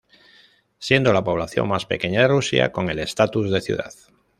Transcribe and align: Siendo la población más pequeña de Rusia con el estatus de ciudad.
Siendo 0.79 1.13
la 1.13 1.23
población 1.23 1.67
más 1.67 1.85
pequeña 1.85 2.21
de 2.21 2.27
Rusia 2.29 2.71
con 2.71 2.89
el 2.89 2.97
estatus 2.97 3.51
de 3.51 3.61
ciudad. 3.61 3.93